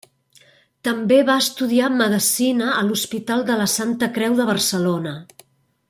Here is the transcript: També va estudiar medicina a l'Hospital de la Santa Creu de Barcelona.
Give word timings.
També 0.87 1.17
va 1.27 1.35
estudiar 1.41 1.91
medicina 1.97 2.71
a 2.79 2.79
l'Hospital 2.87 3.47
de 3.51 3.59
la 3.61 3.69
Santa 3.77 4.11
Creu 4.17 4.39
de 4.41 4.49
Barcelona. 4.53 5.17